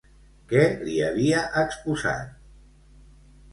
Què 0.53 0.63
li 0.87 0.95
havia 1.09 1.45
exposat? 1.65 2.35